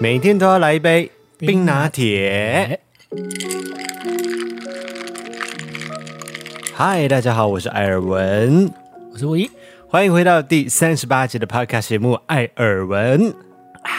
[0.00, 2.78] 每天都要来一杯冰拿铁。
[6.72, 8.72] 嗨，大家好，我是艾尔文，
[9.12, 9.50] 我是吴一，
[9.88, 13.20] 欢迎回到第三十八集的 Podcast 节目《艾尔文》
[13.82, 13.90] 啊，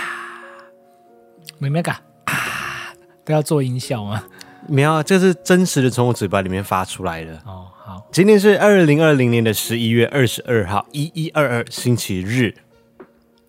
[1.58, 2.94] 没没嘎啊，
[3.26, 4.24] 都要做音效吗？
[4.70, 7.34] 没有，这是真实的从我嘴巴里面发出来的。
[7.46, 12.54] 哦，好，今天是二零二零年的十一月二十二号，一一二二星期日，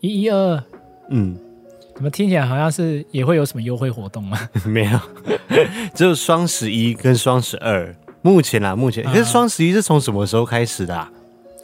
[0.01, 0.65] 一一二二，
[1.11, 1.39] 嗯。
[2.01, 4.39] 怎么听起来好像是也会有什么优惠活动吗？
[4.65, 4.99] 没有，
[5.95, 7.95] 只有双十一跟双十二。
[8.23, 9.05] 目前啦，目前。
[9.05, 11.13] 可是双十一是从什么时候开始的啊？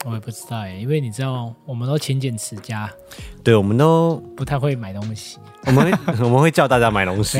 [0.05, 2.87] 我也不知道耶，因为你知道，我们都勤俭持家，
[3.43, 5.39] 对，我们都不太会买东西。
[5.65, 7.39] 我们会我们会叫大家买东西，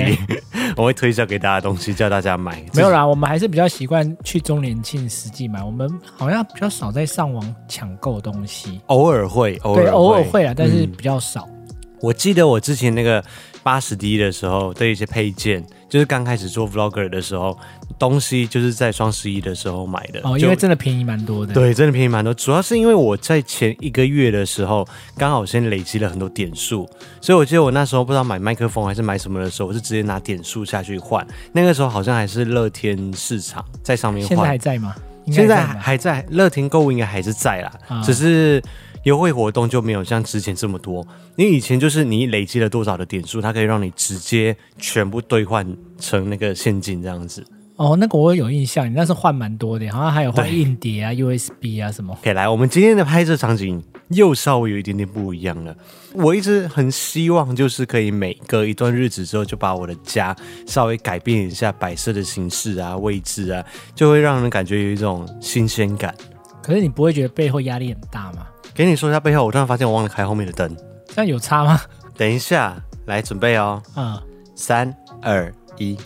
[0.76, 2.66] 我会推销给大家东西，叫大家买。
[2.73, 5.64] 没有啦，我们还是比较习惯去周年庆实际买。
[5.64, 11.48] 我们好像比较少在上网抢购东西，偶尔会，偶尔对，偶尔会啊，但是比较少。
[11.48, 11.56] 嗯
[12.02, 13.23] 我记得我之前那个
[13.64, 17.58] 八十 D 的时候的一些配件，就是刚开始做 Vlogger 的时候，
[17.98, 20.22] 东西就是在双十一的时候买的。
[20.23, 21.54] 哦，因为真的便宜蛮多的。
[21.54, 22.34] 对，真的便宜蛮多。
[22.34, 26.88] 主要是因为我在前一个月的时候，刚好先累积了很多点数，
[27.20, 31.26] 所以我记得我那时候不知道买麦克风还是买什么的时候，我是直接拿点数下去换。
[31.52, 34.30] 那个时候好像还是乐天市场在上面换。
[34.30, 34.95] 现在还在吗？
[35.32, 38.61] 现在还在，乐天购物应该还是在啦，啊、只是。
[39.03, 45.66] 优惠活动就没有像之前这么多，因为以前就是你累积了多少的点数，它可以让你直接全部兑换
[46.00, 47.45] 成那个现金这样子。
[47.78, 52.17] 哦，那个我有印象，你那是换蛮多的，好像还有换硬碟啊、USB 啊什么。
[52.23, 55.78] 可以来，我们今天的拍摄场景又稍微有一点点不一样了。
[56.16, 66.16] 我一直很希望，就是可以每隔一段日子之后，就把我的家稍微改变一下摆设的形式啊、位置啊，就会让人感觉有一种新鲜感。
[66.64, 68.48] 可是你不会觉得背后压力很大吗？
[68.78, 70.71] 给你说一下背后，我突然发现我忘了开后面的灯，
[71.08, 71.82] 这样有差吗？
[72.15, 73.82] 等一下，来准备哦。
[73.95, 74.15] 嗯，
[74.54, 75.98] 三二一，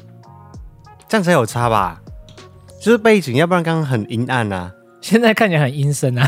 [1.09, 2.01] 这样才有差吧？
[2.79, 4.71] 就是背景，要不然刚刚很阴暗啊。
[5.01, 6.25] 现在看起来很阴森啊。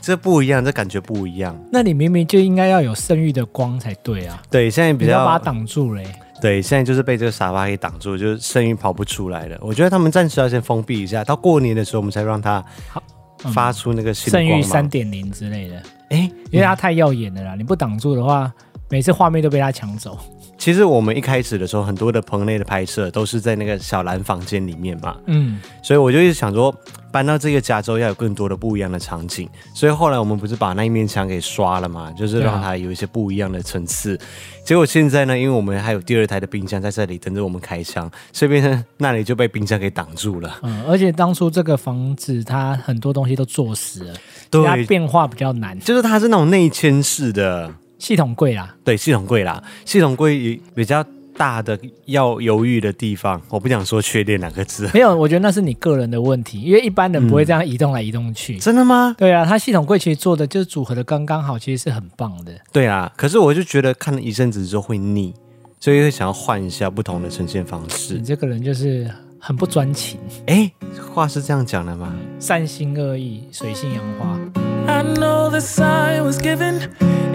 [0.00, 1.54] 这不一样，这感觉不一样。
[1.70, 4.42] 那你明明就应该要有剩余的光才对啊。
[4.50, 6.02] 对，现在比较把它挡住嘞。
[6.40, 9.58] 对，现在就是被这个沙发给挡住，就是剩余跑不出来了。
[9.60, 13.02] 我觉得他们暂时要先封闭一下，到过年的时候我们才让它好。
[13.38, 15.76] 发出那个圣域三点零之类的，
[16.10, 18.52] 哎、欸，因为它太耀眼了啦，嗯、你不挡住的话，
[18.88, 20.18] 每次画面都被它抢走。
[20.66, 26.74] 其实我们一开始的时候，很多的棚内的拍摄都是在那个小蓝房间里面嘛，嗯，所以我就一直想说，
[27.12, 34.16] 搬到这个家之后要有更多的不一样的场景，所以后来我们不是把那一面墙给刷了嘛，就是让它有一些不一样的层次。
[34.16, 34.20] 啊、
[34.64, 40.58] 结果现在呢，因为我们还有第二台的冰箱在这里等着我们开箱，所以变成那里就被冰箱给挡住了。
[40.62, 44.14] 嗯，而且当初这个房子它很多东西都做实了，
[44.50, 47.72] 对，它变化比较难，就是它是那种内嵌式的。
[47.98, 51.04] 系统柜啦，对，系统柜啦，系统柜比较
[51.36, 54.88] 大的要犹豫的地方，我不想说缺点两个字。
[54.94, 58.56] 没有，我觉得那是你个人的问题，因为一般人不会这样移动来移动去。
[58.56, 59.14] 嗯、真的吗？
[59.18, 62.52] 对啊，它系统柜其实做的就是组合的刚刚好，其实是很棒的。
[62.72, 65.34] 对啊，可是我就觉得看了一阵子之后会腻，
[65.78, 68.14] 所以会想要换一下不同的呈现方式。
[68.14, 70.18] 你这个人就是很不专情。
[70.46, 70.70] 哎，
[71.14, 72.14] 话是这样讲的吗？
[72.38, 74.38] 善心二意，水性杨花。
[74.86, 76.88] I know the sign was given.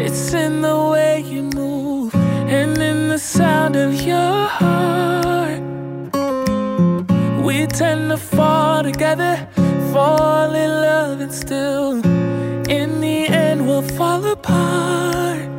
[0.06, 5.62] It's in the way you move and in the sound of your heart.
[7.46, 9.48] We tend to fall together,
[9.94, 11.92] fall in love, and still,
[12.80, 15.50] in the end, we'll fall apart.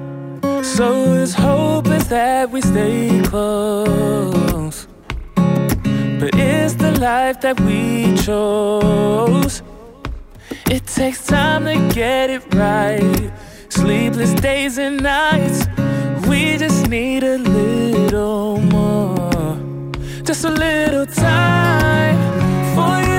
[0.65, 0.89] So
[1.23, 1.83] as hope
[2.13, 4.87] that we stay close.
[5.35, 9.63] But it's the life that we chose?
[10.71, 13.33] It takes time to get it right.
[13.83, 15.67] Sleepless days and nights.
[16.29, 19.57] We just need a little more.
[20.23, 22.17] Just a little time
[22.77, 23.12] for you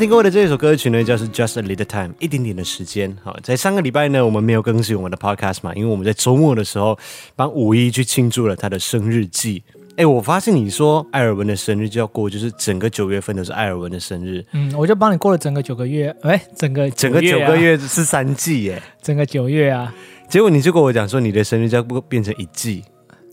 [0.00, 3.14] 听过的这首歌曲呢，叫做 Just a Little Time，一点点的时间。
[3.22, 6.98] 好，在上个礼拜呢，我们没有更新我们的 Podcast 嘛，因为我们在周末的时候
[7.36, 9.62] 帮五一去庆祝了他的生日季。
[9.96, 14.42] 哎，我发现你说艾尔文的生日就要过，就是整个九月份都是艾尔文的生日。
[14.52, 16.08] 嗯，我就帮你过了整个九个月。
[16.22, 19.94] 哎，整个、啊、整个九个月是三季耶， 整个九月啊。
[20.30, 22.82] 结果你就跟我讲说你的生日就要变成一季，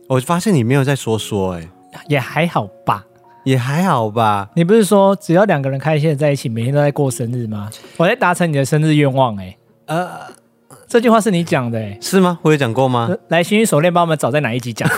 [0.09, 1.69] 我发现你没有在说说，哎，
[2.09, 3.05] 也还好吧。
[3.47, 4.49] 也还好吧。
[4.55, 7.69] 你不是说只要两个人开心的在一起，每天都在过生日吗？
[7.95, 10.09] 我在达成你的生日愿望、欸，哎，呃。
[10.89, 12.39] 这句话是你讲的，哎，是吗？
[12.41, 13.09] 我有讲过吗？
[13.27, 14.89] 来，星云手链帮我们找在哪一集讲？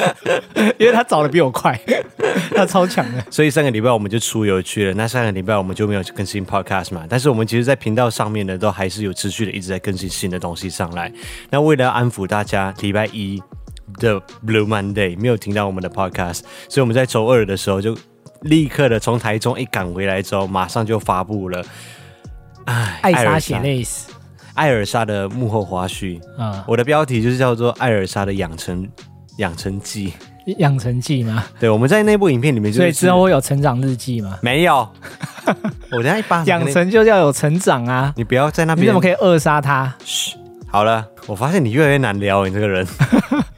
[0.78, 1.78] 因为他找的比我快，
[2.56, 3.22] 他超强的。
[3.30, 7.04] 所以上个礼拜我们就出游去了，那上个礼拜我们就没有更新 podcast 嘛。
[7.06, 11.12] 但是我们其实，在频道上面呢，都还是有持续的一直在更新新的东西上来。
[11.50, 13.42] 那为了要安抚大家，礼拜一
[13.98, 17.96] 的 Blue Monday 没有听到我们的 podcast，所以我们在周二的时候就
[18.42, 21.64] 立刻的从台中一赶回来之后，马上就发布了。
[22.64, 24.08] 哎，爱莎血泪史。
[24.54, 28.88] 艾尔莎的幕后花絮啊，嗯、我的标题就是叫做《艾尔莎的养成
[29.36, 30.08] 养成记》。
[30.56, 31.44] 养成记吗？
[31.60, 34.38] 对，我们在那部影片里面就，所以之后会有成长日记吗？
[34.40, 34.88] 没有，
[35.92, 38.14] 我等下一巴养成就要有成长啊！
[38.16, 39.94] 你不要在那边，你怎么可以扼杀他？
[40.04, 40.36] 嘘，
[40.66, 42.86] 好了，我发现你越来越难聊，你这个人。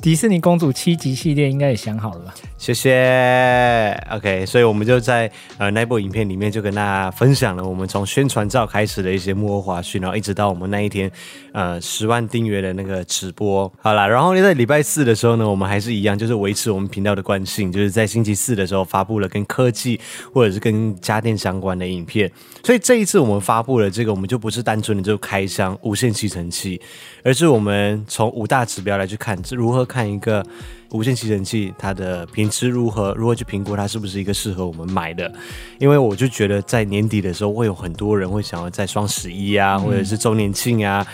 [0.00, 2.34] 迪士尼公主七集系列应该也想好了吧？
[2.58, 3.98] 谢谢。
[4.10, 11.10] OK，所以我们就在呃那部影片里面就跟大家分享了我们从宣传照开始的一些幕后花絮，然后一直到我们那一天
[11.52, 13.72] 呃十万订阅的那个直播。
[13.80, 19.98] 好啦，然后呢在礼拜四的时候呢，我们还是一样，就是维持我们频道的惯性，就是在星期四的时候发布了跟科技
[20.34, 22.30] 或者是跟家电相关的影片。
[22.62, 26.80] 所以这一次我们发布了这个，我们就不是单纯的就开箱无线吸尘器，
[27.24, 29.78] 而是我们从五大指标来去看如何。
[29.88, 30.44] 看一个
[30.90, 33.12] 无线吸尘器，它的品质如何？
[33.14, 35.30] 如何去评估它是不是一个适合我们买的？
[35.78, 41.06] 因为我就觉得在年底的时候，会有很多人会想要在双十一啊，嗯、或者是周年庆啊，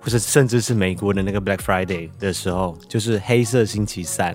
[0.00, 4.34] 或者甚至是美国的那个 Black Friday 的时候，就是黑色星期三。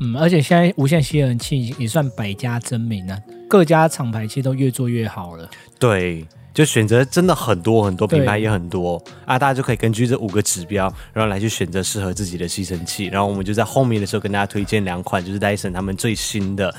[0.00, 3.18] 嗯，而且现在无线吸尘器也算百家争鸣啊，
[3.48, 5.48] 各家厂牌其实都越做越好了。
[5.78, 6.26] 对。
[6.54, 13.06] 就选择真的很多很多品牌也很多啊，大家就可以根据这五个指标，然后来去选择适合自己的吸尘器。
[13.06, 16.72] 然后我们就在后面的时候跟大家推荐两款，就是 Dyson 他们最新的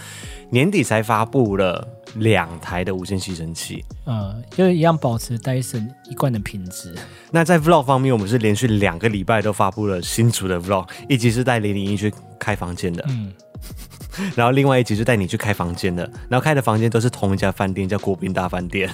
[0.49, 1.85] 年底才发布了
[2.15, 3.83] 两台的无线吸尘器。
[4.05, 6.95] 嗯，就一样保持 Dyson 一贯的品质。
[7.29, 13.33] 那在 Vlog 方面，我们是连续两个礼拜都发布了新出的 Vlog，一集是带零零一去开房间的，嗯，
[14.37, 18.89] 然后另外一集就带你去开房间的，然后开的房间都是同一家饭店，叫国宾大饭店。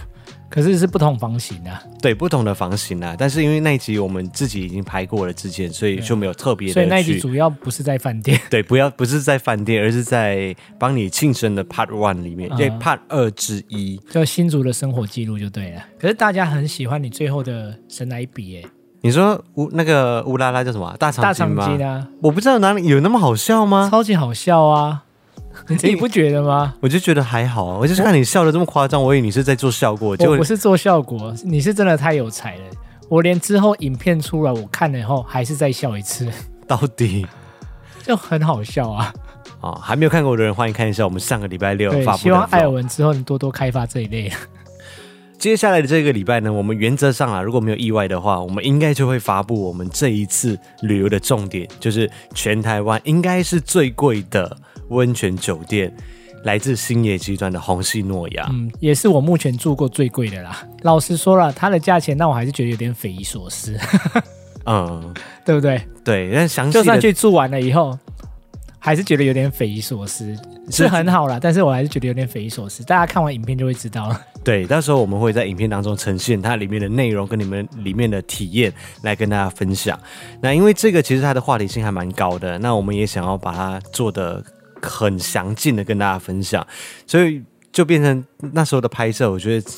[0.51, 3.15] 可是是不同房型啊，对，不同的房型啊。
[3.18, 6.74] 但是因为那一集我们自己已经拍过了之前，所以就没有特别的。
[6.74, 15.81] 所以那一集主要不是在饭店， 对，不要不是在饭店，而是在帮你庆生的 Part One 里面，对、嗯、Part 二之一，叫新竹的生活记录就对了。
[15.98, 18.69] 可是大家很喜欢你最后的神来笔，哎，
[19.01, 20.94] 你说乌那个乌拉拉叫什么？
[21.00, 21.24] 大长？
[21.24, 23.88] 大长今啊，我不知道哪里有那么好笑吗？
[23.89, 25.06] 超级好笑啊！
[25.83, 26.74] 你不觉得吗？
[26.80, 30.15] 我就觉得还好啊，我就是看你笑的这么夸张，我以为你是在做效果。
[30.19, 32.63] 我不是做效果，你是真的太有才了。
[33.09, 36.27] 我连之后影片出来，我看了以后还是再笑一次。
[36.65, 37.27] 到底
[38.03, 39.13] 就很好笑啊！
[39.59, 42.18] 啊，还没有看过的人，欢迎看一下我们上个礼拜六发布的。
[42.18, 44.31] 希望艾尔文之后你多多开发这一类。
[45.38, 54.56] 接下来的这个礼拜呢，我们原则上啊，如果没有意外的话，我们应该就会发布我们这一次旅游的重点，就是全台湾应该是最贵的。
[54.91, 55.91] 温泉酒店
[56.43, 60.65] 来自星野集团的红系诺亚，嗯，也是我目前住过最贵的啦。
[60.81, 63.77] 老实说了，它的价钱让我还是觉得有点匪夷所思。
[64.65, 65.13] 嗯，
[65.45, 65.81] 对不对？
[66.04, 67.97] 对，但详细就算去住完了以后，
[68.80, 70.35] 还是觉得有点匪夷所思。
[70.69, 72.83] 是很好啦，但是我还是觉得有点匪夷所思。
[72.83, 74.21] 大家看完影片就会知道了。
[74.44, 78.71] 对，到时候我们会在影片当中呈现它里面的内容跟你们里面的体验
[79.04, 79.99] 来跟大家分享。
[80.42, 84.44] 那因为这个其实它的话题性还蛮高的，那我们也想要把它做的。
[84.81, 86.66] 很详尽的跟大家分享，
[87.06, 88.23] 所以就变成
[88.54, 89.71] 那时候的拍摄，我觉得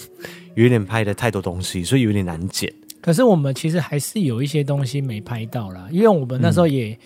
[0.56, 2.74] 有点拍的太多东西，所以有点难剪。
[3.02, 6.98] 可是我们其实还是有一些东西没拍到啦，因为我们那时候也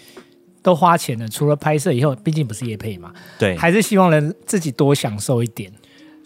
[0.62, 5.72] 都花钱了，嗯、除了拍摄以后，毕竟不是夜配嘛，对，还是希望能自己多享受一点。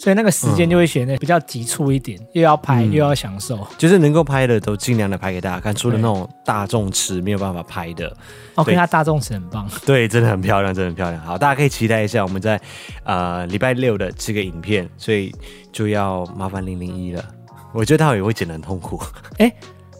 [0.01, 8.11] 所以那个时间就会显得比较急促一点，嗯、又要拍又要享受，就是能够拍的都尽量的拍给大家看，除了那种大众池没有办法拍的。
[8.55, 11.23] OK，它大众池很棒， 对，真的很漂亮，真的很漂亮。
[11.23, 12.59] 好，大家可以期待一下我们在
[13.03, 15.31] 呃礼拜六的这个影片，所以
[15.71, 17.23] 就要麻烦零零一了。
[17.71, 18.99] 我觉得他也会剪得很痛苦。
[19.37, 19.55] 哎、欸，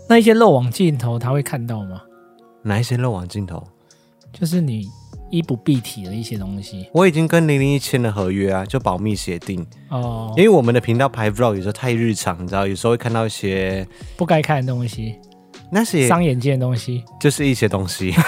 [0.09, 2.01] 那一些漏网镜头他会看到吗？
[2.63, 3.63] 哪一些漏网镜头？
[4.33, 4.87] 就是你。
[5.31, 9.65] 衣不蔽体的一些东西，我已经跟零零一签了合约啊，就保密协定。
[9.89, 10.31] 哦。
[10.37, 15.15] 因为我们的频道拍 vlog 有时候太日常，你知道，有时候会看到一些不该看的东西，
[15.71, 18.13] 那些伤眼睛的东西，就是一些东西。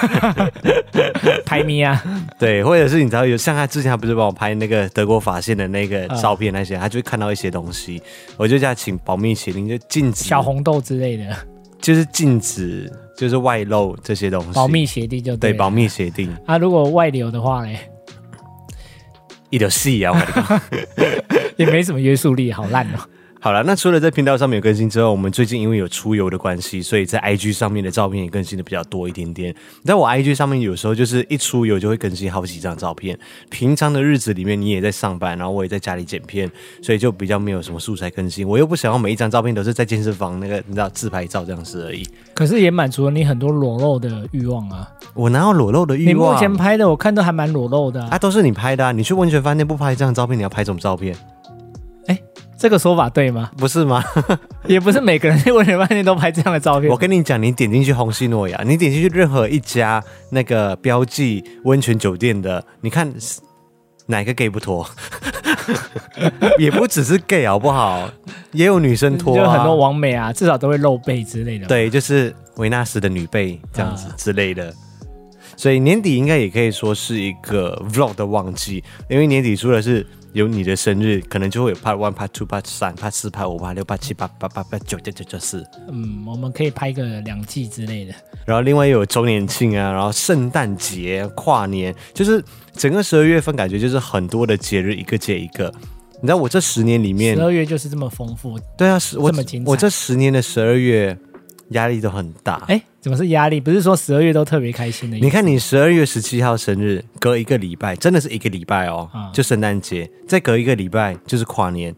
[1.46, 2.04] 拍咪啊，
[2.40, 8.02] 对，或者是你知道有像他之前他不是帮我拍那个德国法线的那个照片那些，他就会看到一些东西，
[8.38, 11.36] 我就叫他请保密协定，就禁止小红豆之类的，
[11.80, 12.92] 就是禁止。
[13.16, 16.36] 就是外露这些东西，保密协定就对，对保密协定。
[16.46, 17.78] 啊，如果外流的话呢？
[19.50, 23.00] 一条戏啊，我跟你讲， 也没什么约束力，好烂哦。
[23.44, 29.54] 好了，那除了在频道上面有更新之后，我们最近因为有出游的关系，所以在 IG 上面的照片也更新的比较多一点点。
[29.84, 33.20] 在我 IG 上面，有时候就是一出游就会更新好几张照片。
[33.50, 36.50] 平常的日子里面，你也在上班，然后我也在家里剪片，
[36.82, 38.48] 所以就比较没有什么素材更新。
[38.48, 42.08] 我又不想要每一张照片都是在健身房那个你知道自拍照这样子而已。
[42.34, 44.90] 可是也满足了你很多裸露的欲望啊！
[45.14, 46.32] 我哪有裸露的欲望？
[46.32, 48.94] 你目前拍的我看都还蛮裸露的啊，啊，都是你拍的啊！
[48.94, 51.14] 你去温泉饭店不拍这张照片，你要拍什么照片？
[52.64, 53.52] 这个说法对吗？
[53.58, 54.02] 不是吗？
[54.68, 56.90] 也不是每个人去温泉饭店都拍这样的照片。
[56.90, 63.14] 我跟你讲，你点进去红西诺亚，你点进去任何一家那个标记温泉酒店的，你看
[64.06, 64.90] 哪个 gay 不脱？
[66.58, 68.10] 也不只是 gay 好不好？
[68.54, 71.68] 也有女生脱、啊，就很多网美啊，至少都会露背之类的。
[71.68, 74.68] 对，就是维纳斯的女背这样子之类的。
[74.70, 74.74] 啊、
[75.58, 80.08] 所以年底应该也可以说是一个 vlog 的旺季，因为年底出的是。
[80.34, 85.64] 有你的生日，可能就会有 part one、part two、part 三、part 四、part 五、part 六、part 七、八八八八九九九九四。
[85.88, 88.14] 嗯，我们可以拍个两季之类的。
[88.46, 95.72] 然后另外又有周年庆啊，然后圣诞节、跨年，就是整个十二月份感觉就是很多的节日，一个接一个。
[96.16, 98.60] 你知道我这十年里面，十二月就是这么丰富。
[98.78, 99.70] 对啊，是这么精彩。
[99.70, 101.18] 我这十年的十二月。
[101.70, 103.60] 压力都很大，哎，怎么是压力？
[103.60, 105.18] 不是说十二月都特别开心的？
[105.18, 111.94] 你看，你十二月十七号生日，隔一个礼拜，真的是一个礼拜哦，嗯、就圣诞节，再隔一个礼拜就是跨年。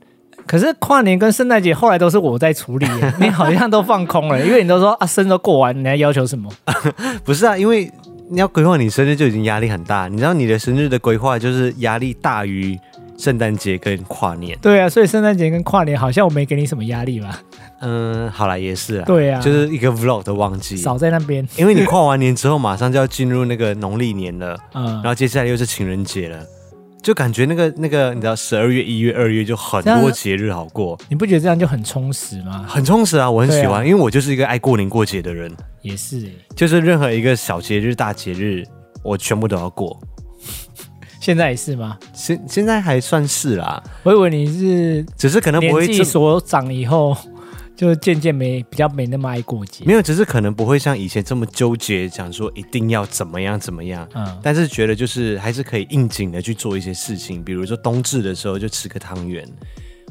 [0.47, 2.85] 可是跨年跟圣诞节后来都是我在处理，
[3.19, 6.49] 你好像都放空了，因为你都说啊，生日都过完，你还要求什么？
[7.25, 7.91] 不是啊，因为
[8.29, 12.77] 你要规划你生日就已经压力很大，你知道你的生日的规划就是压力大于
[13.17, 14.55] 圣诞节跟跨年。
[14.61, 17.39] 对啊，所以圣诞节跟跨年好像我没给你什么压力吧？
[17.81, 19.05] 嗯，好了，也是啊。
[19.05, 21.47] 对啊，就是一个 vlog 的旺季，少在那边。
[21.57, 26.45] 因为你跨完年之后，马上就要进入那个农历年了， 嗯，然后接下来又是情人节了，
[27.03, 30.97] 就感觉那个那个，你知道，十二月、一月、二月就很多节日好过。
[31.09, 32.65] 你不觉得这样就很充实吗？
[32.67, 35.51] 很充实啊，我很喜欢，啊、因为我就是一个爱过年过节的人。
[35.81, 38.63] 也是、欸，就是任何一个小节日、大节日，
[39.03, 39.99] 我全部都要过。
[41.19, 41.97] 现在也是吗？
[42.13, 43.83] 现现在还算是啦。
[44.03, 47.15] 我以为你是，只是可能不会年纪所长以后。
[47.75, 54.07] 就渐渐没比较没那么爱过节，没有，只是可能不会像以前这么纠结，讲说一定要怎么样怎么样。
[54.13, 59.45] 嗯，但是觉得就是还是可以应景的去做一些事情，比如说冬至的时候就吃个汤圆，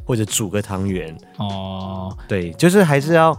[0.04, 1.16] 或者煮个汤圆。
[1.38, 3.34] 哦，对，就是还是要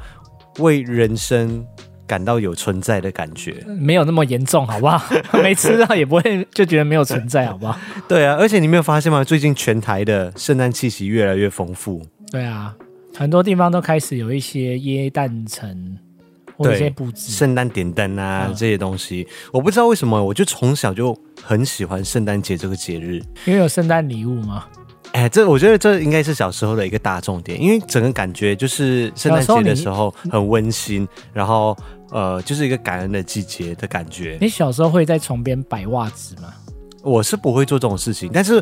[0.57, 1.63] 为人生
[2.07, 4.99] 感到有存在的感觉，没有那么严重，好不好？
[5.43, 7.77] 没吃到也不会就觉得没有存在，好不好？
[8.09, 9.23] 对啊，而且你没有发现吗？
[9.23, 12.01] 最近全台的圣诞气息越来越丰富。
[12.31, 12.75] 对啊。
[13.15, 15.97] 很多地方都开始有一些耶诞城
[16.57, 24.65] 或者一些布置，圣诞点灯啊、嗯、这些东西，我不知道为什么，我就从小就很喜欢圣诞节这个节日，因为有圣诞礼物吗？
[25.13, 31.75] 哎，这我觉得这应该是小时候的一个大重点，因为整个感觉就是圣诞节的时候很温馨，然后
[32.11, 34.37] 呃，就是一个感恩的季节的感觉。
[34.41, 36.53] 你小时候会在床边摆袜子吗？
[37.01, 38.61] 我是不会做这种事情，但是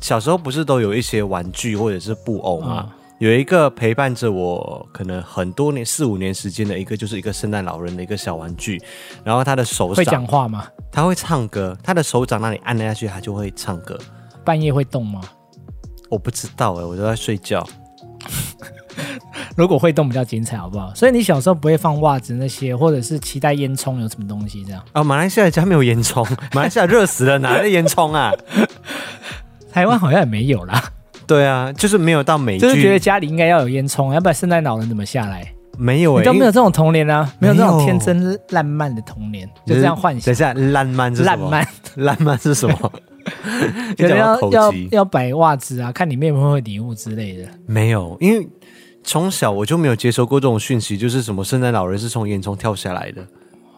[0.00, 2.88] 小时候不是都有一些玩具或者是布偶吗？
[2.90, 8.82] 嗯有一个陪伴着我可能很多年四五年时间的一个，就是一个圣诞老人的一个小玩具，
[9.22, 10.66] 然后他的手会讲话吗？
[10.90, 13.98] 他会唱歌，他的手掌那里按了下去，他就会唱歌。
[14.44, 15.20] 半夜会动吗？
[16.10, 17.66] 我不知道哎，我都在睡觉。
[19.56, 20.92] 如果会动比较精彩，好不好？
[20.94, 24.82] 所以你小时候不会放袜子那些，或者是期待烟囱有什么东西这样？
[24.92, 28.32] 哦，马来西亚家没有烟囱， 马来西亚热死了，哪来的烟囱啊？
[29.72, 30.90] 台湾好像也没有啦。
[31.26, 35.52] 对啊，就是没有到美，就是觉得家里应该要有烟囱，要不然圣诞老人怎么下来？
[35.76, 40.26] 没有、欸，你都没有这种童年啊，没有这种天真烂漫的童年，就这样幻想。
[40.26, 41.50] 等一下，烂漫是什么？
[41.50, 41.68] 烂漫，
[42.04, 42.92] 烂漫是什么？
[43.96, 47.48] 觉得要要要摆袜子啊，看里面会不会礼物之类的。
[47.66, 48.46] 没有，因为
[49.02, 53.22] 从小我就没有接收过这种讯息，就是什么圣诞老人是从烟囱跳下来的。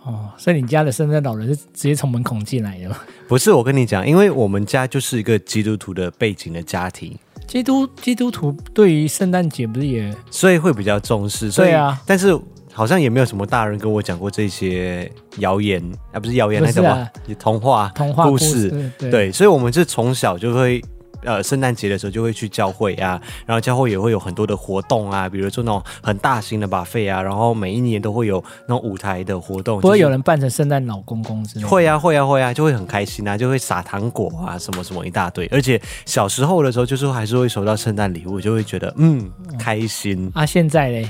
[0.05, 2.97] 哦，所以你家的圣诞老人是直接从门孔进来的吗？
[3.27, 7.17] 不是，我跟你讲，因为我们家就是一个基督徒的背景的家庭。
[7.47, 11.51] 基督基督徒对于圣诞节不是也，所以会比较重视。
[11.51, 12.39] 所以啊，但是
[12.73, 18.69] 好像也没有什么大人跟我讲过这些谣言啊，不是谣言，那什么童话、童话故事。
[18.99, 20.83] 对，对，所以我们是从小就会。
[21.23, 29.81] 呃，圣诞节的时候就会去教会啊，然后教会也会有很多的活动啊，比如说那种很大型的 buffet 啊，然后每一年都会有那种舞台的活动。
[29.81, 31.69] 不会有人扮成圣诞老公公之类的？
[31.69, 35.47] 会啊，会啊，会啊，就会很开心啊，就会撒糖果啊，什么什么一大堆。
[35.53, 40.45] 而且小时候的时候，就是还是会收到圣诞礼物，就会觉得嗯开心啊。
[40.45, 41.09] 现在嘞？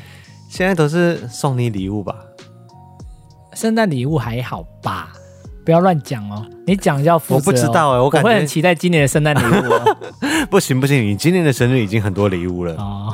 [0.49, 2.15] 现在都是送你礼物吧？
[3.55, 5.13] 圣诞礼物还好吧？
[5.67, 7.37] 不要乱讲哦，你讲要负责、哦。
[7.39, 9.97] 我不知道哎，我很期待今年的圣诞礼物、哦。
[10.49, 13.13] 不行不行，你今年的生日已经很多礼物了哦。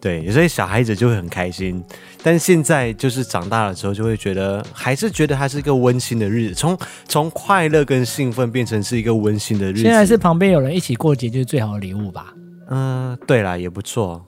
[0.00, 1.84] 对，所以小孩子就会很开心。
[2.22, 9.82] 但是现在就是长大了之后，就会觉得还是觉得它是一个温馨的日子，从从快乐跟兴奋变成是一个温馨的日子。
[9.82, 12.32] 现在是旁边有人一起过节，就是最好的礼物吧？
[12.70, 14.24] 嗯，对啦，也不错。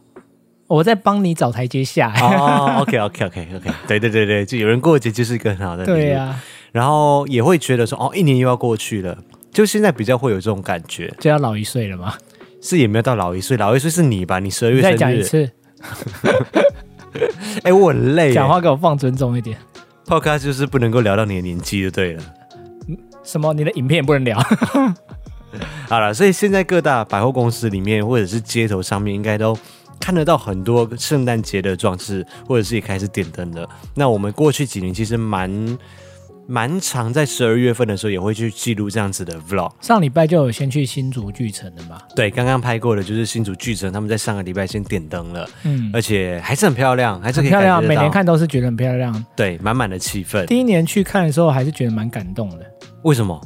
[0.67, 2.13] 我在帮你找台阶下。
[2.21, 5.95] 哦，OK OK OK OK，对对对对，就有人过节就是一个很好的礼物。
[5.95, 9.17] 对呀、啊，然后也会觉得说，哦，一年又要过去了，
[9.53, 12.15] 就现在比较会有这种感觉，就要老一岁了吗？
[12.63, 14.39] 是也没有到老一岁，老一岁是你吧？
[14.39, 14.93] 你十二月生日。
[14.93, 15.51] 再讲一次。
[17.65, 19.59] 哎、欸，我很累，讲话给我放尊重一点。
[20.07, 22.23] Podcast 就是不能够聊到你的年纪就对了。
[23.23, 23.53] 什么？
[23.53, 24.39] 你的影片也不能聊？
[25.91, 29.59] 好了，所以现在各大百货公司里面或者是街头上面，应该都
[30.01, 33.69] 看得到很多圣诞节的装置，或者是也开始点灯了。
[33.95, 35.79] 那我们过去几年其实蛮。
[36.47, 39.73] 蛮常在十二月份的时候也会去记录这样子的 vlog。
[39.81, 42.01] 上礼拜就有先去新竹巨城的嘛？
[42.15, 49.25] 对，刚刚拍过的就是新竹巨城，他们在上个礼拜先点灯了，嗯，而且还是很漂亮，还是很漂亮，每年看都是觉得很漂亮。
[49.37, 50.45] 对，满满的气氛。
[50.47, 52.67] 第一年去看的时候还是觉得蛮感动的。
[53.03, 53.41] 为什么？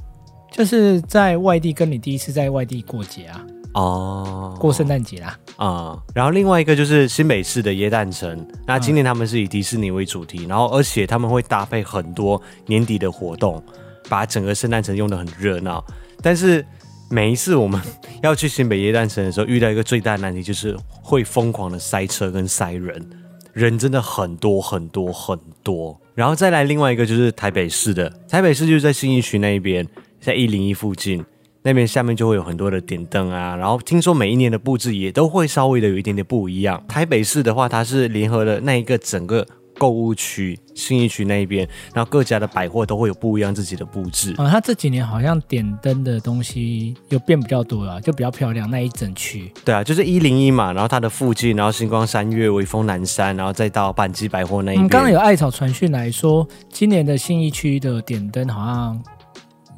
[0.51, 3.45] 就是在外地跟你第一次在外地过节啊。
[3.77, 13.63] 哦，过圣诞节啦，啊、嗯，然后另外一个就是新北市的耶诞城，那今年他们是以迪士尼为主题，然后而且他们会搭配很多年底的活动，
[14.09, 15.85] 把整个圣诞城用的很热闹。
[16.23, 16.65] 但是
[17.11, 17.79] 每一次我们
[18.23, 23.11] 要去新北耶诞城的时候，遇到一个最大的难题，就是会疯狂的塞车跟塞人，
[23.53, 26.01] 人真的很多很多很多。
[26.15, 29.87] 然后再来另外一个就是台北市的，台北市就是在信义区那一边，
[30.19, 31.23] 在一零一附近。
[31.67, 36.81] 那边下面就会有很多的点灯啊，然后听说每一年的布置也都会稍微的有一点点不一样。
[36.87, 39.45] 台北市的话，它是联合了那一个整个
[39.77, 44.33] 购物区，信义区那一边，然后各家的百货都会有不一样自己的布置。
[44.39, 49.53] 啊，它这几年好像点灯的东西有变比较多了，就比较漂亮那一整区。
[49.65, 54.87] 对啊，就是一零一嘛，然后它的附近，然后星光三月、微风南山，然后再到板机百货那一边。
[54.87, 59.03] 嗯，刚刚有艾草传讯来说，今年的信义区的点灯好像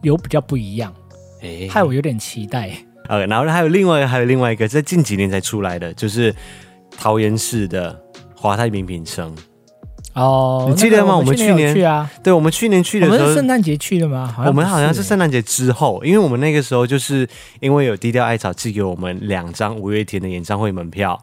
[0.02, 0.92] 有比较不一样。
[1.42, 2.70] 哎，害我有点期待。
[3.08, 6.34] 呃，然后还有另外还有另外一个，在近几年才出来的，就是
[6.96, 7.98] 桃园市的
[8.34, 9.34] 华泰名品城。
[10.14, 11.16] 哦，你记得吗？
[11.16, 14.34] 我们去年去啊，对，我们去年去的时候，圣诞节去的吗？
[14.44, 17.28] 我们好像是圣诞节之后，因为我们那个时候就是
[17.60, 21.18] 因为有低调艾草寄给我们两张五月天的演唱会门票，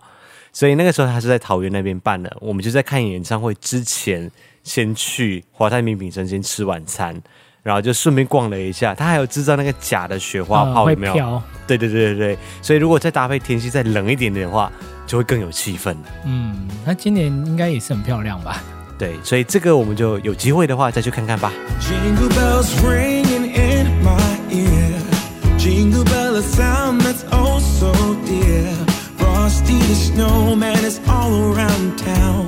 [0.54, 2.36] 所以那个时候他是在桃园那边办的。
[2.40, 4.32] 我们就在看演唱会之前，
[4.64, 7.22] 先去华泰名品城先吃晚餐。
[7.66, 11.42] 然后就顺便逛了一下，他还有制造那个假的雪花炮，有没有？
[11.66, 14.72] 对对对对对，所以如果再搭配天气再冷一点点的话，
[15.08, 15.96] 就会更有气氛。
[16.26, 18.62] 嗯，那今年应该也是很漂亮吧？
[19.00, 21.52] 对，所以这个我们就有机会的话再去看看吧。
[21.82, 27.92] Jingle bells ringing in my ear, Jingle bell a sound that's oh so
[28.28, 28.72] dear,
[29.18, 32.46] Frosty the snowman is all around town,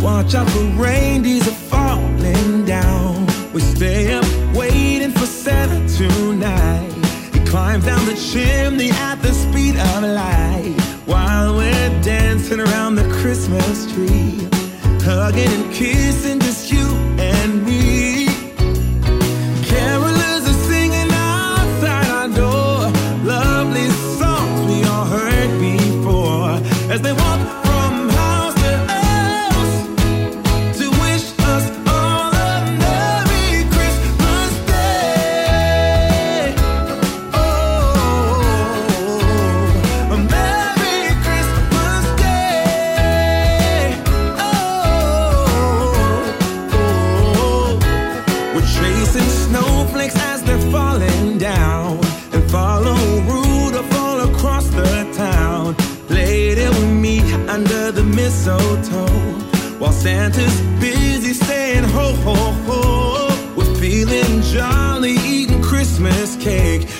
[0.00, 4.25] Watch out for reindeers are falling down, We stay up
[5.46, 6.92] for tonight.
[7.32, 13.08] He climbs down the chimney at the speed of light while we're dancing around the
[13.20, 14.48] Christmas tree,
[15.04, 16.40] hugging and kissing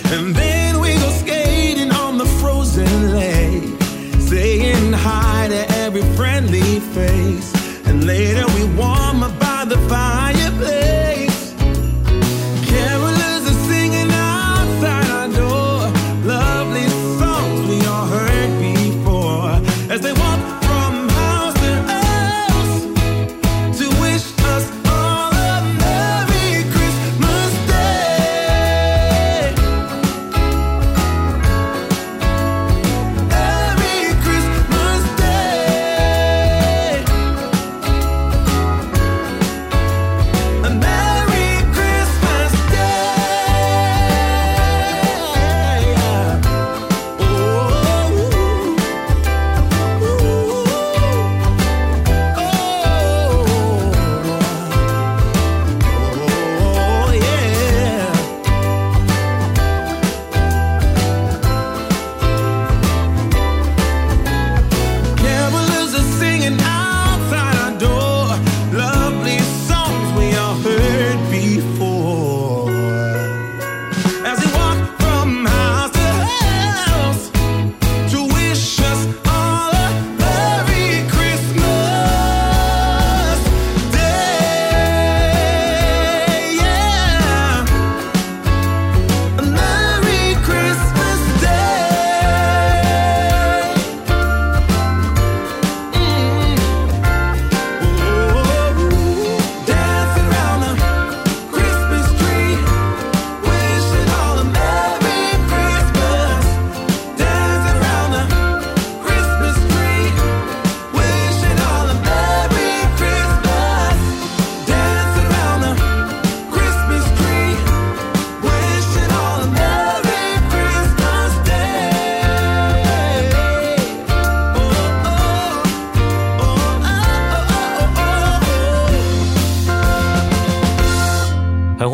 [0.08, 0.45] and then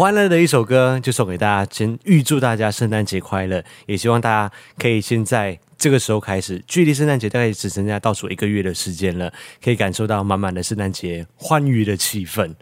[0.03, 12.53] 欢乐的一首歌，就送给大家，先预祝大家圣诞节快乐，也希望大家可以现在这个时候开始，距离圣诞节大概只剩下倒数一个月的时间了，可以感受到满满的圣诞节欢愉的气氛。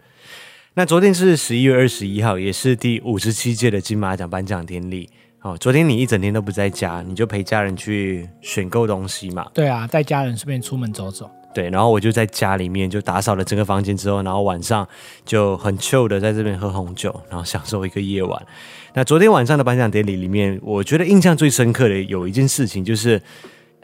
[0.75, 5.09] 那昨天是十一月二十一号，也是第五十七届的金马奖颁奖典礼。
[5.41, 9.47] 哦，昨天你一整天都不在家，你就陪家人去选购东西嘛？
[9.51, 11.27] 对啊，带家人顺便出门走走。
[11.53, 14.87] 对，然后我就在家里面就打扫了整个房间之后，然后晚上
[15.25, 18.45] 就很 chill 的在这边喝红酒，然后享受一个夜晚。
[18.93, 23.21] 那昨天晚上的颁奖典礼里面，我觉得印象最深刻的有一件事情，就是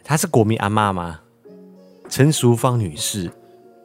[0.04, 1.20] 她是国民阿嬷吗？
[2.10, 3.30] 陈淑芳女士。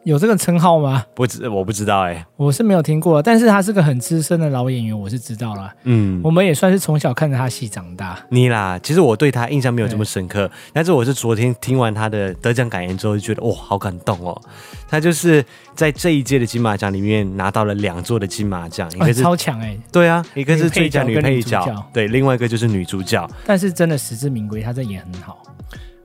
[0.04, 1.04] 有这个称号吗？
[1.14, 5.72] 不知我不知道哎、欸，我是没有听过，但是他是个很资深的老演员，我是知道了。
[5.84, 8.18] 嗯，我们也算是从小看着他戏长大。
[8.28, 14.36] 你啦，其实我对他印象没有这么深刻，但是我是昨天听完他的得奖感言之后，就觉得哇，好感动哦。
[14.88, 15.44] 他就是
[15.76, 23.24] 在这一届的金马奖里面拿到了两座的金马奖，一个是、哦、超强哎、欸，对啊，一个是最佳女配角，配角对，另外一个就是女主角。
[23.46, 25.40] 但是真的实至名归，他这演很好。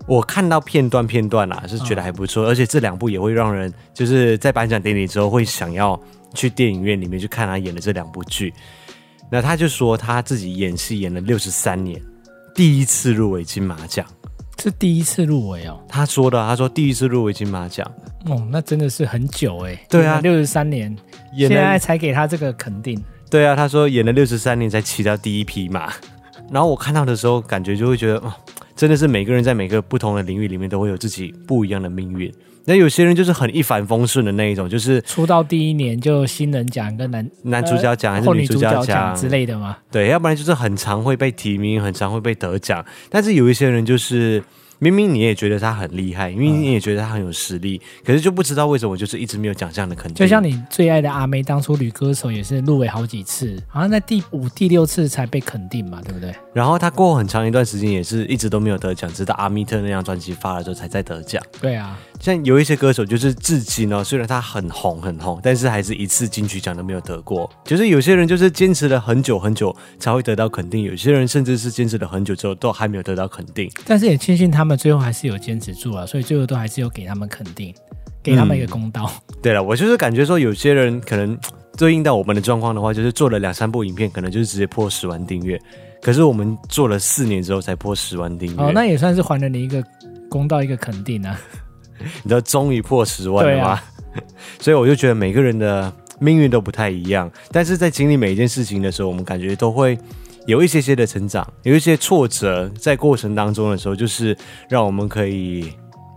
[0.08, 6.00] 我看到片段片段啦，是觉得还不错，而且这两部也会让人就是在颁奖典礼之后会想要
[6.34, 8.54] 去电影院里面去看他演的这两部剧。
[9.30, 12.02] 那他就说他自己演戏演了六十三年，
[12.56, 14.06] 第一次入围金马奖，
[14.64, 15.78] 是第一次入围哦。
[15.90, 17.86] 他说的，他说第一次入围金马奖，
[18.28, 19.78] 哦，那真的是很久哎。
[19.90, 20.96] 对啊，六十三年，
[21.38, 22.98] 现在才给他这个肯定。
[23.30, 25.92] 对啊，他说演了六十三年才骑到第一匹马。
[26.50, 28.34] 然后我看到的时候，感觉就会觉得哦。
[28.78, 32.32] 真的是每个人在每个不同的领域里面都会有自己不一样的命运。
[32.64, 39.78] 那有些人就是很一帆风顺的那一种，就是出道第一年就新人奖跟男男主角奖还是女主角奖之类的吗？
[39.92, 42.86] 对，要不然就是很常会被提名，很常会被得奖。
[43.10, 44.42] 但是有一些人就是。
[44.80, 50.16] 明明你也觉得他很厉害，因为你也觉得他很有实力，嗯、可是就不知道为什么就是一直没有奖项的肯定。
[50.16, 56.34] 就像你最爱的阿妹，当初女歌手也是入围好几次，好像在第五、第六次才被肯定嘛，对不对？
[56.54, 61.42] 然后她过很长一段时间也是一直都没有得奖，直到阿密特那张专辑发了之后才在得奖。
[61.62, 67.50] 对啊，像有一些歌手就是至今呢，虽然他很红很红，但是还是一次金曲奖都没有得过。
[67.66, 73.70] 就是有些人就是坚持了很久很久才会得到肯定，有些人甚至是坚持了很久之后都还没有得到肯定。
[73.86, 74.78] 但是也庆幸他们。
[74.78, 77.74] 最后还是有坚持住啊，所以最后都还是有给他们肯定，
[78.22, 79.12] 给他们一个公道。
[79.30, 81.36] 嗯、对了，我就是感觉说，有些人可能
[81.76, 85.60] 对应到我们的状况的话，就是做了两三部影片，可能就是直接破十万订阅。
[86.00, 89.84] 可是我们做了四年之后才破十万订阅，哦，那也算是还了你一个
[90.30, 91.36] 公道，一个肯定啊。
[92.24, 93.70] 你知道终于破十万了吗？
[93.70, 93.84] 啊、
[94.60, 99.98] 所以我就觉得每个人的命运都不太一样，但是在经历每一件事情的时候，我们感觉都会。
[100.46, 104.34] 有一些些的成长，有一些挫折，在过程当中的时候，就是
[104.70, 105.74] 让我们可以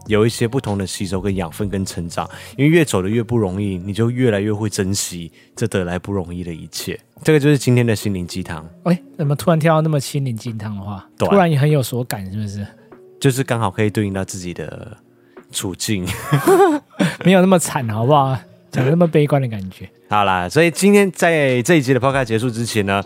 [0.06, 2.30] 有一些不同的吸收跟养分跟成长。
[2.56, 6.96] 因为越走的越不容易，你就越来越会珍惜这得来不容易的一切。
[7.24, 8.64] 这个就是今天的心灵鸡汤。
[8.84, 11.04] 哎，怎么突然跳到那么心灵鸡汤的话？
[11.18, 12.64] 对突然也很有所感，是不是？
[13.18, 14.96] 就是刚好可以对应到自己的
[15.50, 16.06] 处境，
[17.24, 18.36] 没有那么惨，好不好？
[18.70, 19.88] 讲那么悲观的感觉。
[20.08, 23.02] 好啦，所以今天在这一集的 Podcast 结束之前呢，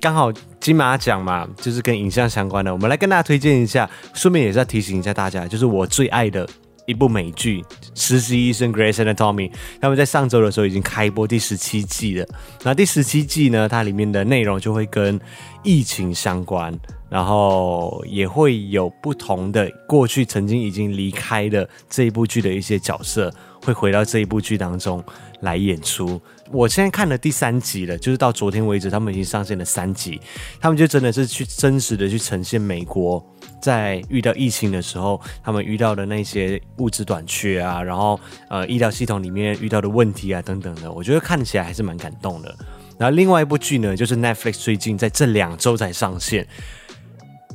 [0.00, 6.48] 刚好金马奖嘛，就是跟影像相关的，我们来跟大家推荐一下，顺便也是要提醒一下大家，就是我最爱的
[6.86, 7.62] 一部美剧
[7.94, 12.26] 《实习医生 Grey's Anatomy》，他们在上周的时候已经开播第十七季了。
[12.62, 15.20] 那第十七季呢，它里面的内容就会跟
[15.62, 16.76] 疫情相关，
[17.08, 23.32] 然后也会有不同的过去曾经已经离开的这一部剧的一些角色，
[23.64, 25.02] 会回到这一部剧当中
[25.40, 26.20] 来演出。
[26.50, 30.20] 我现在看了第三集了，就是到昨天为止，他们已经上线了三集。
[30.60, 33.24] 他们就真的是去真实的去呈现美国
[33.62, 38.20] 在遇到疫情的时候，他们遇到的那些物资短缺啊，然后
[38.50, 42.54] 呃医疗系统里面遇到的问题啊等等的，我觉得看起来还是蛮感动的。
[42.98, 46.46] 然后另外一部剧呢，就是 Netflix 最近在这两周才上线。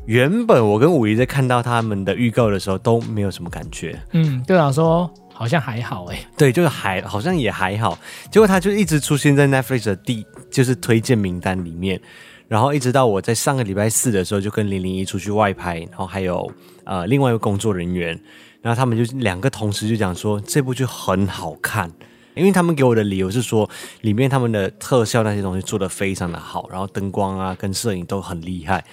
[0.06, 5.13] 原本我跟五姨在看到他们的预告的时候都没有什么感觉，嗯，队长说。
[5.39, 7.96] 好像还好哎、欸，对，就是还好像也还好，
[8.32, 12.02] 结果他就一直出现在 Netflix 的第就是推荐名单里面，
[12.47, 16.49] 然后一直到我在上个礼拜四的时候就跟零零一出去外拍，然后还有
[16.86, 18.19] 呃另外一个工作人员，
[18.62, 21.91] 然后他们就两个同时就讲说这部剧很好看，
[22.36, 23.69] 因为他们给我的理由是说
[24.01, 28.83] 里面他们的特效那些东西做得非常的好，然后灯光啊跟摄影都很厉害，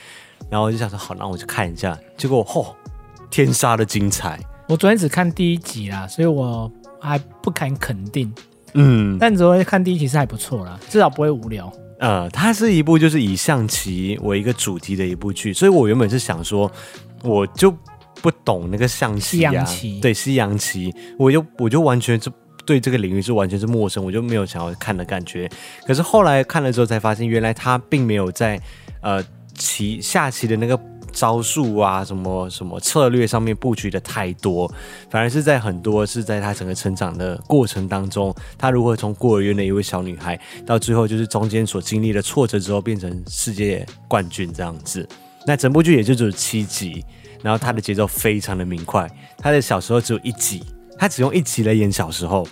[0.51, 2.75] 然后我就想说好，那我就看一下，结果嚯、哦，
[3.31, 4.41] 天杀的精彩！
[4.67, 8.33] 我昨天只看第一集啦，所以我还不敢肯定。
[8.73, 11.73] 嗯，但昨天看第一集是还不错啦，至少不会无聊。
[12.05, 16.71] 呃，它是一部就是以象棋为一个主题的一部剧，所以我原本是想说，
[17.23, 17.75] 我就
[18.21, 22.31] 不懂那个象棋啊，西洋棋，对，西洋棋，我就我就完全就
[22.67, 25.51] 对这个领域是完全是陌生，我就没有想要看的感觉。
[25.87, 28.61] 可是后来看了之后才发现，原来他并没有在
[29.01, 30.79] 呃棋下棋的那个。
[31.15, 34.71] 招数啊，什么什么策略上面布局的太多，
[35.09, 45.09] 反而是在很多是在他整个成长的过程当中，他如何从孤儿院的一位小女孩，到最后就是中间所经历的挫折之后，变成世界冠军这样子。
[45.47, 47.05] 那整部剧也就只有七集，
[47.43, 49.09] 然后他的节奏非常的明快。
[49.39, 50.63] 他的小时候只有一集，
[50.99, 52.47] 他只用一集来演小时候，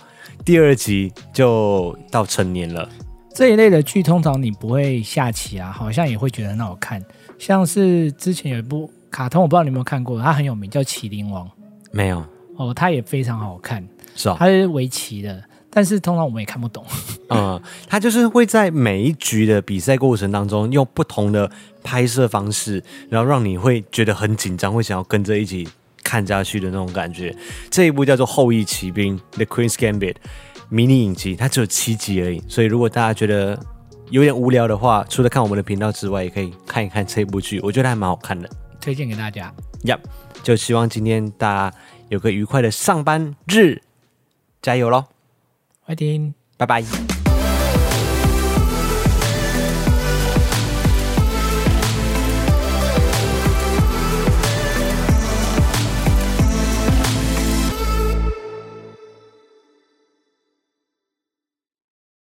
[0.45, 2.87] 第二集就到成年了。
[3.35, 7.03] 这一类的剧通常你不会下棋啊，好像也会觉得很好看。
[7.45, 11.45] 像是之前有一部卡通，我不知道你有没有看过，它很有名，叫《麒麟王》。
[11.91, 12.25] 没有
[12.55, 16.85] 哦，它也非常好看，是啊、哦，它是围棋的，但是通常我们也看不懂。
[17.27, 21.51] 嗯，它就是会在每一局的比赛过程当中，用不同的
[21.83, 25.67] 拍摄方式，然后让你会觉得很紧张，会想要跟着一起
[26.01, 27.35] 看下去的那种感觉。
[27.69, 30.15] 这一部叫做《后羿骑兵》（The Queen's Gambit）
[30.69, 33.59] 迷你影集，它只有七集而已，所以如果大家觉得
[34.09, 39.53] 有点无聊的话，除了看我们的频道之外，也可以看一看这部剧，我觉得还蛮好看的，推荐给大家。
[39.83, 39.99] 呀，yep,
[40.43, 41.77] 就希望今天大家
[42.09, 43.81] 有个愉快的上班日，
[44.61, 45.05] 加油喽！
[45.85, 47.12] 快点，拜拜。